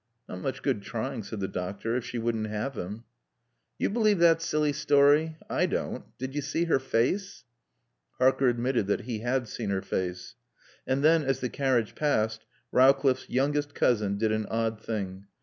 [0.27, 3.03] "Not much good trying," said the doctor, "if she wouldn't have him."
[3.77, 5.37] "You believe that silly story?
[5.47, 6.05] I don't.
[6.17, 7.43] Did you see her face?"
[8.17, 10.33] Harker admitted that he had seen her face.
[10.87, 15.27] And then, as the carriage passed, Rowcliffe's youngest cousin did an odd thing.